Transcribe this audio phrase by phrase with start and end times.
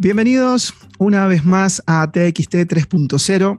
[0.00, 3.58] Bienvenidos una vez más a TXT 3.0.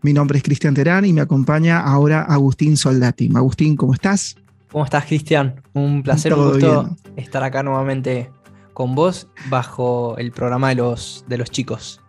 [0.00, 3.28] Mi nombre es Cristian Terán y me acompaña ahora Agustín Soldati.
[3.34, 4.36] Agustín, ¿cómo estás?
[4.70, 5.60] ¿Cómo estás, Cristian?
[5.72, 8.30] Un placer, un gusto estar acá nuevamente
[8.74, 12.00] con vos bajo el programa de los, de los chicos.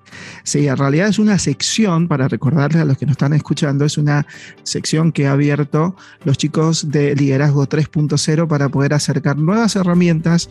[0.43, 3.97] Sí, en realidad es una sección, para recordarles a los que nos están escuchando, es
[3.97, 4.27] una
[4.61, 5.95] sección que ha abierto
[6.25, 10.47] los chicos de Liderazgo 3.0 para poder acercar nuevas herramientas,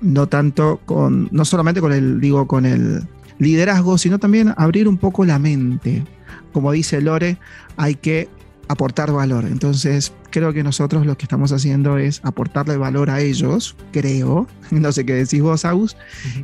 [0.00, 3.06] no tanto con, no solamente con el, digo, con el
[3.38, 6.04] liderazgo, sino también abrir un poco la mente.
[6.52, 7.38] Como dice Lore,
[7.76, 8.28] hay que
[8.70, 9.46] aportar valor.
[9.46, 14.92] Entonces, creo que nosotros lo que estamos haciendo es aportarle valor a ellos, creo, no
[14.92, 15.96] sé qué decís vos, Agus,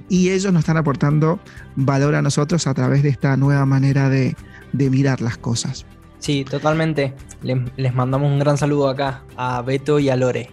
[0.08, 1.38] y ellos nos están aportando
[1.76, 4.34] valor a nosotros a través de esta nueva manera de,
[4.72, 5.86] mirar las cosas.
[6.18, 7.14] Sí, totalmente.
[7.42, 10.50] Les, mandamos un gran saludo acá a Beto y a Lore.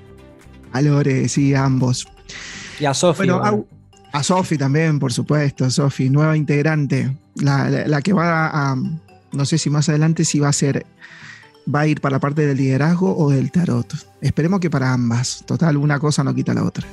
[0.72, 2.08] A Lore, sí, a ambos.
[2.79, 3.27] Y a Sofi.
[3.27, 3.66] Bueno,
[4.11, 8.75] a, Sofi también, por supuesto, Sofi, nueva integrante, la, la que va a,
[9.31, 10.85] no sé si más adelante si va a ser
[11.73, 13.93] va a ir para la parte del liderazgo o del tarot.
[14.21, 15.43] Esperemos que para ambas.
[15.45, 16.85] Total, una cosa no quita la otra.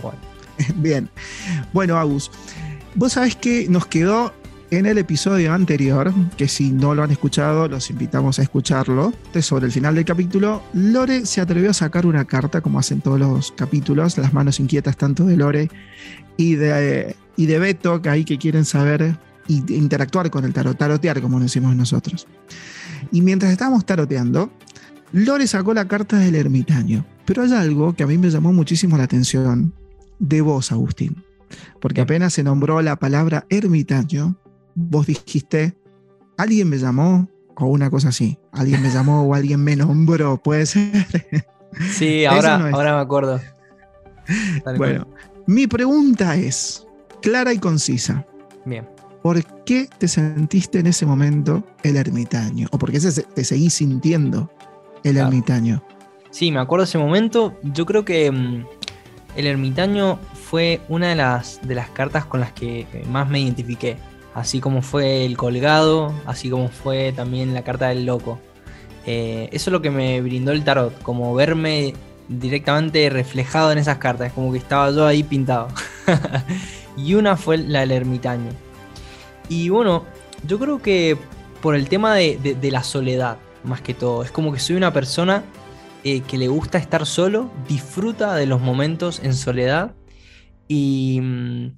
[0.76, 1.08] Bien.
[1.72, 2.30] Bueno, Agus,
[2.94, 4.34] vos sabés que nos quedó
[4.70, 9.12] en el episodio anterior, que si no lo han escuchado, los invitamos a escucharlo.
[9.40, 13.18] Sobre el final del capítulo, Lore se atrevió a sacar una carta, como hacen todos
[13.18, 15.70] los capítulos, las manos inquietas tanto de Lore
[16.36, 19.02] y de, y de Beto, que ahí que quieren saber
[19.48, 22.26] e interactuar con el tarot, tarotear, como decimos nosotros.
[23.10, 24.52] Y mientras estábamos taroteando,
[25.12, 27.04] Lore sacó la carta del ermitaño.
[27.24, 29.72] Pero hay algo que a mí me llamó muchísimo la atención
[30.18, 31.24] de vos, Agustín.
[31.80, 34.36] Porque apenas se nombró la palabra ermitaño,
[34.74, 35.76] vos dijiste,
[36.36, 38.38] alguien me llamó o una cosa así.
[38.52, 41.06] Alguien me llamó o alguien me nombró, puede ser.
[41.92, 43.40] Sí, ahora, ahora me acuerdo.
[44.76, 45.06] bueno,
[45.46, 46.84] mi pregunta es
[47.22, 48.26] clara y concisa.
[48.64, 48.84] Bien.
[49.22, 52.68] ¿por qué te sentiste en ese momento el ermitaño?
[52.72, 54.50] ¿O por qué te seguís sintiendo
[55.04, 55.82] el ermitaño?
[56.30, 57.58] Sí, me acuerdo ese momento.
[57.62, 58.64] Yo creo que mm,
[59.36, 63.96] el ermitaño fue una de las, de las cartas con las que más me identifiqué.
[64.34, 68.38] Así como fue el colgado, así como fue también la carta del loco.
[69.06, 71.94] Eh, eso es lo que me brindó el tarot, como verme
[72.28, 75.68] directamente reflejado en esas cartas, como que estaba yo ahí pintado.
[76.96, 78.50] y una fue la del ermitaño.
[79.48, 80.04] Y bueno,
[80.46, 81.18] yo creo que
[81.60, 84.22] por el tema de, la soledad, más que todo.
[84.22, 85.42] Es como que soy una persona
[86.04, 89.92] eh, que le gusta estar solo, disfruta de los momentos en soledad
[90.68, 91.72] y mm,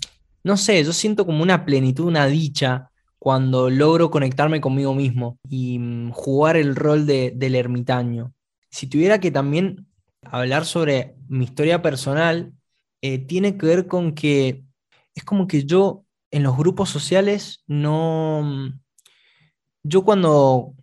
[0.44, 5.78] no sé, yo siento como una plenitud, una dicha cuando logro conectarme conmigo mismo y
[5.78, 8.32] mm, jugar el rol del ermitaño.
[8.70, 9.86] Si tuviera que también
[10.22, 12.52] hablar sobre mi historia personal,
[13.00, 14.64] eh, tiene que ver con que
[15.14, 18.72] es como que yo en los grupos sociales no...
[19.84, 20.74] Yo cuando...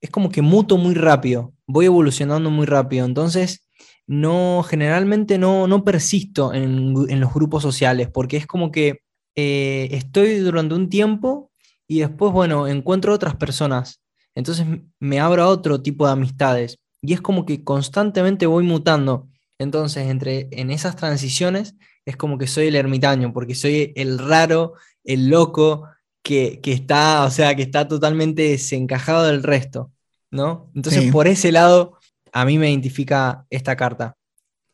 [0.00, 3.61] Es como que muto muy rápido, voy evolucionando muy rápido, entonces
[4.06, 9.00] no, generalmente no, no persisto en, los grupos sociales, porque es como que
[9.36, 11.50] eh, estoy durante un tiempo
[11.86, 14.00] y después, bueno, encuentro otras personas,
[14.34, 14.66] entonces
[14.98, 19.28] me abro a otro tipo de amistades y es como que constantemente voy mutando.
[19.58, 21.74] Entonces, entre, en esas transiciones
[22.04, 24.74] es como que soy el ermitaño, porque soy el raro,
[25.04, 25.88] el loco,
[26.22, 29.92] que, está, o sea, que está totalmente desencajado del resto,
[30.30, 30.70] ¿no?
[30.74, 31.98] Entonces, por ese lado,
[32.32, 34.16] a mí me identifica esta carta.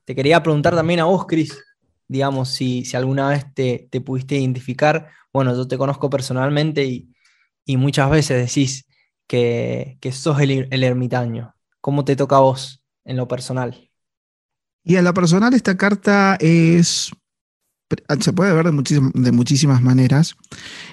[0.05, 1.63] Te quería preguntar también a vos, Cris,
[2.07, 5.11] digamos, si, si alguna vez te, pudiste identificar.
[5.33, 7.13] Bueno, yo te conozco personalmente y,
[7.77, 8.87] muchas veces decís
[9.27, 11.55] que, que sos el, el ermitaño.
[11.83, 13.89] ¿Cómo te toca a vos en lo personal?
[14.89, 17.11] Y en lo personal esta carta es,
[18.21, 20.35] se puede ver de, muchísimas maneras.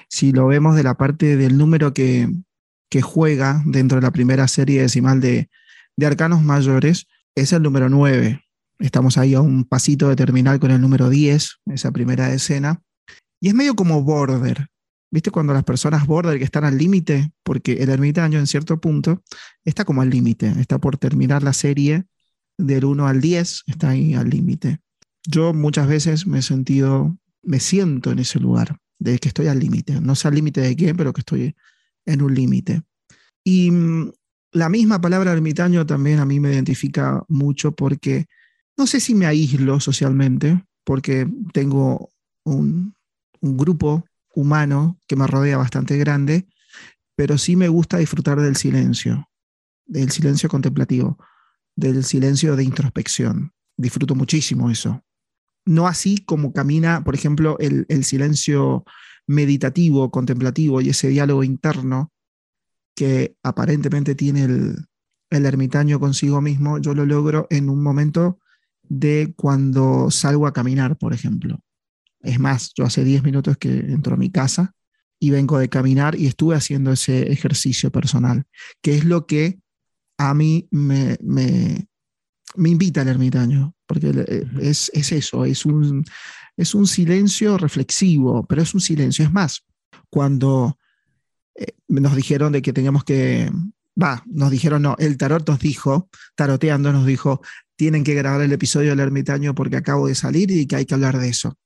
[0.08, 2.28] Si lo vemos de la parte del número que,
[3.02, 5.50] juega dentro de la primera serie decimal de,
[5.96, 8.40] de arcanos mayores, es el número 9.
[8.78, 12.82] Estamos ahí a un pasito de terminar con el número 10, esa primera escena.
[13.40, 14.68] Y es medio como border.
[15.10, 17.32] ¿Viste cuando las personas border que están al límite?
[17.42, 19.22] Porque el ermitaño en cierto punto
[19.64, 22.06] está como al límite, está por terminar la serie
[22.58, 24.80] del 1 al 10 está ahí al límite.
[25.26, 29.58] Yo muchas veces me he sentido, me siento en ese lugar, de que estoy al
[29.58, 30.00] límite.
[30.00, 31.54] No sé al límite de qué, pero que estoy
[32.06, 32.82] en un límite.
[33.44, 34.12] Y mm,
[34.52, 38.26] la misma palabra ermitaño también a mí me identifica mucho porque
[38.76, 42.10] no sé si me aíslo socialmente, porque tengo
[42.44, 42.94] un,
[43.40, 44.04] un grupo
[44.34, 46.46] humano que me rodea bastante grande,
[47.16, 49.28] pero sí me gusta disfrutar del silencio,
[49.86, 51.18] del silencio contemplativo
[51.76, 53.52] del silencio de introspección.
[53.76, 55.02] Disfruto muchísimo eso.
[55.66, 58.84] no así como camina, por ejemplo, el, silencio
[59.26, 62.12] meditativo, contemplativo y ese diálogo interno
[62.96, 64.76] que aparentemente tiene el,
[65.30, 68.40] el ermitaño consigo mismo, yo lo logro en un momento
[68.82, 71.60] de cuando salgo a caminar, por ejemplo.
[72.20, 74.74] Es más, yo hace 10 minutos que entro a mi casa
[75.18, 78.44] y vengo de caminar y estuve haciendo ese ejercicio personal,
[78.82, 79.60] que es lo que
[80.18, 81.88] a mí me, me,
[82.56, 86.04] invita el ermitaño, porque eh, es, eso, es un,
[86.56, 89.24] es un silencio reflexivo, pero es un silencio.
[89.24, 89.64] Es más,
[90.08, 90.78] cuando
[91.58, 93.50] eh, nos dijeron de que teníamos que,
[94.00, 97.40] va, nos dijeron, no, el tarot nos dijo, taroteando nos dijo,
[97.76, 100.94] tienen que grabar el episodio del ermitaño porque acabo de salir y que hay que
[100.94, 101.58] hablar de eso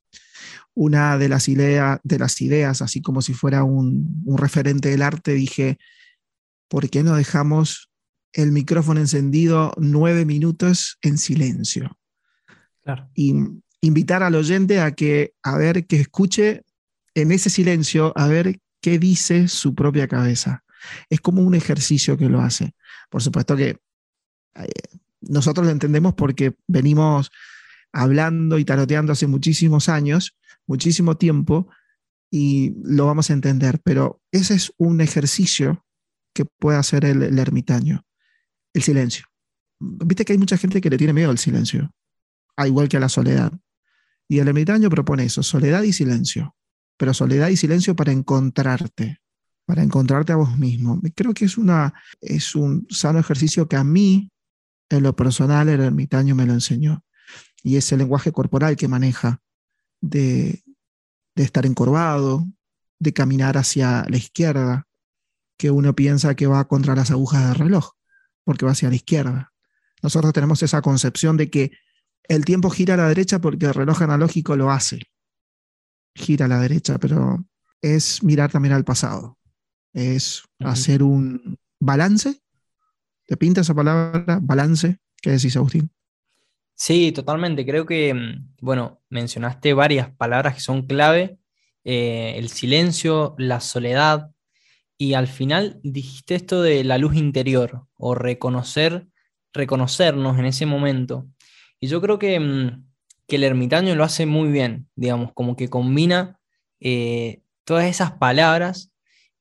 [0.73, 5.77] una de las, de las ideas, así como si fuera un, referente del arte, dije,
[6.67, 7.91] ¿por qué no dejamos
[8.33, 11.97] el micrófono encendido nueve minutos en silencio?
[13.13, 13.35] Y
[13.81, 16.63] invitar al oyente a que, a ver, que escuche
[17.13, 20.63] en ese silencio, a ver qué dice su propia cabeza.
[21.09, 22.75] Es como un ejercicio que lo hace.
[23.09, 23.77] Por supuesto que
[24.55, 24.67] eh,
[25.21, 27.31] nosotros lo entendemos porque venimos
[27.93, 30.35] hablando y taroteando hace muchísimos años
[30.71, 31.67] muchísimo tiempo
[32.29, 35.85] y lo vamos a entender, pero ese es un ejercicio
[36.33, 38.05] que puede hacer el, ermitaño,
[38.73, 39.25] el silencio.
[39.79, 41.91] Viste que hay mucha gente que le tiene miedo al silencio,
[42.55, 43.51] al igual que a la soledad.
[44.29, 46.55] Y el ermitaño propone eso, soledad y silencio,
[47.01, 49.21] pero soledad y silencio para encontrarte,
[49.65, 51.01] para encontrarte a vos mismo.
[51.15, 54.29] Creo que es, una, es un sano ejercicio que a mí,
[54.87, 57.03] en lo personal, el ermitaño me lo enseñó.
[57.63, 59.41] Y es el lenguaje corporal que maneja
[59.99, 60.63] de,
[61.33, 62.45] estar encorvado,
[62.99, 64.87] de caminar hacia la izquierda,
[65.57, 67.93] que uno piensa que va contra las agujas del reloj,
[68.43, 69.53] porque va hacia la izquierda.
[70.03, 71.71] Nosotros tenemos esa concepción de que
[72.25, 75.10] el tiempo gira a la derecha porque el reloj analógico lo hace.
[76.13, 77.43] Gira a la derecha, pero
[77.81, 79.37] es mirar también al pasado.
[79.93, 82.39] Es hacer un balance.
[83.25, 84.39] ¿Te pinta esa palabra?
[84.41, 84.97] Balance.
[85.21, 85.89] ¿Qué decís, Agustín?
[86.75, 87.65] Sí, totalmente.
[87.65, 91.37] Creo que, mm, bueno, mencionaste varias palabras que son clave.
[91.83, 94.31] Eh, el silencio, la soledad,
[95.01, 99.07] y al final dijiste esto de la luz interior o reconocer,
[99.51, 101.27] reconocernos en ese momento.
[101.79, 102.39] Y yo creo que,
[103.27, 106.39] mm, el ermitaño lo hace muy bien, digamos, como que combina
[106.79, 108.91] eh, todas esas palabras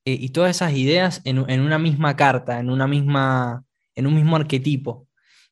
[0.05, 4.15] eh, y todas esas ideas en, en, una misma carta, en, una misma, en un
[4.15, 5.09] mismo arquetipo.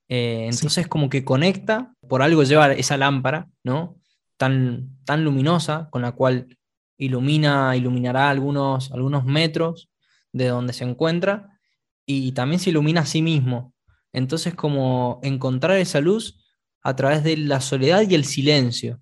[0.08, 3.96] Eh, entonces como que conecta, por algo lleva esa lámpara, ¿no?
[4.36, 6.56] Tan, tan luminosa, con la cual
[6.96, 9.90] ilumina, iluminará algunos, algunos metros
[10.32, 11.58] de donde se encuentra
[12.06, 13.74] y también se ilumina a sí mismo.
[14.12, 16.47] Entonces como encontrar esa luz
[16.88, 19.00] a través de la soledad y el silencio,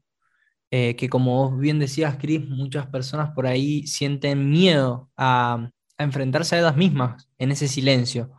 [0.73, 6.57] eh, que como vos bien decías, Cris, muchas personas por ahí sienten miedo a, enfrentarse
[6.57, 8.31] a ellas mismas en ese silencio,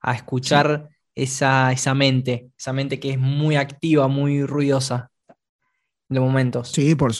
[0.00, 5.10] a escuchar esa, esa mente, esa mente que es muy activa, muy ruidosa
[6.08, 6.70] de momentos.
[6.70, 7.12] Sí, por,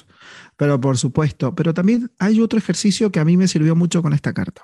[0.56, 1.54] pero por supuesto.
[1.54, 4.62] Pero también hay otro ejercicio que a mí me sirvió mucho con esta carta.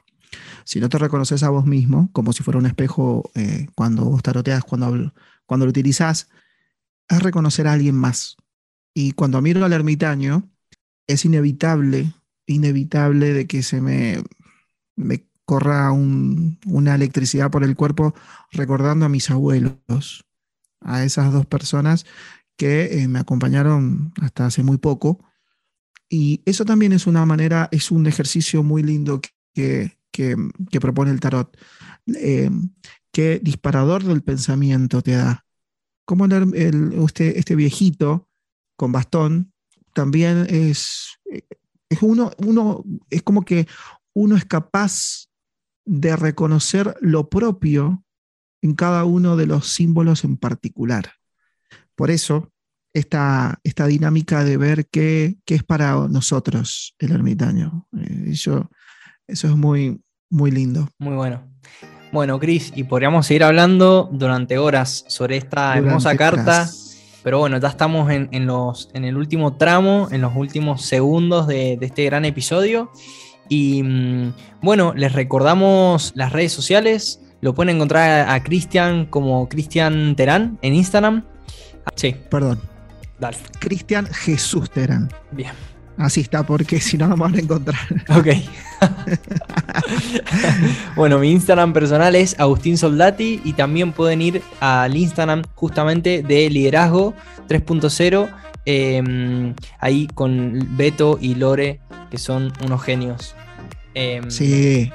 [0.64, 4.22] Si no te reconoces a vos mismo, como si fuera un espejo eh, cuando vos
[4.22, 5.12] taroteas, cuando,
[5.46, 6.28] cuando lo utilizás,
[7.16, 8.36] es reconocer a alguien más.
[8.94, 10.48] Y cuando miro al ermitaño,
[11.06, 12.12] es inevitable,
[12.46, 14.22] inevitable de que se me,
[14.96, 18.14] me corra una electricidad por el cuerpo
[18.52, 20.24] recordando a mis abuelos,
[20.80, 22.06] a esas dos personas
[22.56, 25.24] que eh, me acompañaron hasta hace muy poco.
[26.08, 29.20] Y eso también es una manera, es un ejercicio muy lindo
[29.54, 29.96] que,
[30.80, 31.56] propone el tarot.
[32.14, 32.50] Eh,
[33.10, 35.46] ¿Qué disparador del pensamiento te da?
[36.10, 38.28] Como el, usted, este viejito
[38.76, 39.52] con bastón
[39.94, 41.20] también es,
[41.88, 43.68] es uno, uno, es como que
[44.12, 45.28] uno es capaz
[45.84, 48.04] de reconocer lo propio
[48.60, 51.12] en cada uno de los símbolos en particular.
[51.94, 52.50] Por eso,
[52.92, 57.86] esta, esta dinámica de ver qué, es para nosotros el ermitaño.
[57.96, 58.68] Eh, eso
[59.28, 60.88] es muy, muy lindo.
[60.98, 61.48] Muy bueno.
[62.12, 66.68] Bueno, Cris, y podríamos seguir hablando durante horas sobre esta hermosa carta.
[67.22, 71.76] Pero bueno, ya estamos en, los, en el último tramo, en los últimos segundos de,
[71.78, 72.90] de este gran episodio.
[73.48, 77.20] Y mm, bueno, les recordamos las redes sociales.
[77.42, 81.24] Lo pueden encontrar a Cristian como Cristian Terán en Instagram.
[81.94, 82.16] Sí.
[82.30, 82.60] Perdón.
[83.18, 83.36] Dale.
[83.58, 85.10] Cristian Jesús Terán.
[85.30, 85.52] Bien.
[85.98, 87.78] Así está, porque si no, no van a encontrar.
[88.08, 88.28] Ok.
[90.96, 96.50] bueno, mi Instagram personal es Agustín Soldati y también pueden ir al Instagram justamente de
[96.50, 97.14] Liderazgo
[97.48, 98.28] 3.0,
[98.64, 103.34] em, ahí con Beto y Lore, que son unos genios.
[103.94, 104.92] Em, sí,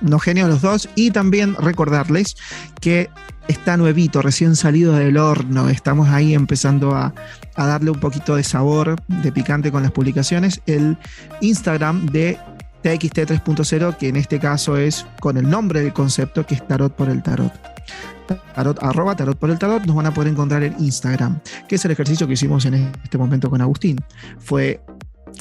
[0.00, 0.88] unos genios los dos.
[0.94, 2.36] Y también recordarles
[2.80, 3.10] que
[3.48, 5.68] está nuevito, recién salido del horno.
[5.68, 7.12] Estamos ahí empezando a,
[7.56, 10.62] darle un poquito de sabor, de picante con las publicaciones.
[10.66, 10.96] El
[11.40, 12.38] Instagram de
[12.82, 16.94] TXT 3.0, que en este caso es con el nombre del concepto, que es Tarot
[16.94, 17.52] por el Tarot.
[18.54, 21.84] Tarot, arroba tarot por el tarot, nos van a poder encontrar en Instagram, que es
[21.84, 23.96] el ejercicio que hicimos en este momento con Agustín.
[24.38, 24.80] Fue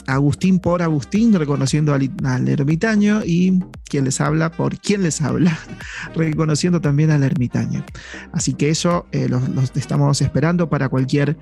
[0.08, 5.58] Agustín por Agustín, reconociendo al, ermitaño, y quien les habla por quien les habla,
[6.16, 7.86] reconociendo también al ermitaño.
[8.32, 9.44] Así que eso eh, los,
[9.76, 11.38] estamos esperando para cualquier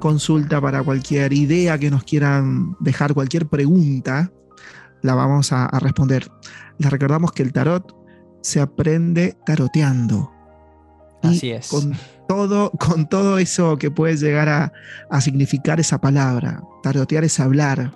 [0.00, 4.30] consulta, para cualquier idea que nos quieran dejar, cualquier pregunta,
[5.02, 6.30] la vamos a, responder.
[6.78, 7.94] Les recordamos que el tarot
[8.42, 10.32] se aprende taroteando.
[11.22, 11.70] Así es
[12.26, 16.62] todo, con todo eso que puede llegar a, significar esa palabra.
[16.82, 17.92] Tarotear es hablar,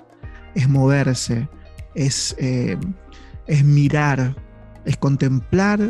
[0.55, 1.49] es moverse,
[1.95, 2.79] es, eh,
[3.47, 4.37] es mirar,
[4.85, 5.81] es contemplar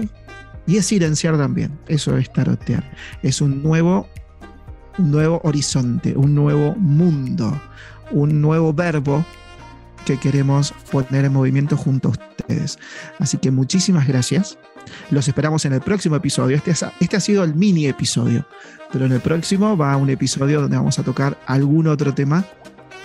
[0.67, 1.79] y es silenciar también.
[1.89, 2.85] Eso es tarotear.
[3.23, 4.09] Es un nuevo,
[4.99, 7.61] un nuevo horizonte, un nuevo mundo,
[8.11, 9.25] un nuevo verbo
[10.11, 12.79] que queremos poner en movimiento junto a ustedes.
[13.21, 14.59] Así que muchísimas gracias
[15.11, 16.57] los esperamos en el próximo episodio.
[16.57, 18.45] Este, este ha sido el mini episodio,
[18.93, 22.45] pero en el próximo va un episodio donde vamos a tocar algún otro tema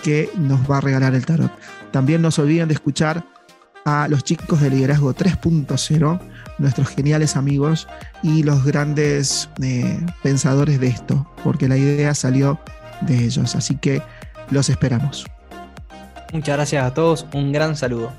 [0.02, 1.52] que nos va a regalar el tarot.
[1.92, 3.24] También no se olviden de escuchar
[3.84, 6.20] a los chicos de Liderazgo 3.0,
[6.58, 7.86] nuestros geniales amigos
[8.24, 12.58] y los grandes eh, pensadores de esto, porque la idea salió
[13.02, 13.54] de ellos.
[13.54, 14.02] Así que
[14.50, 15.24] los esperamos.
[16.36, 18.12] Muchas gracias a todos, un gran saludo.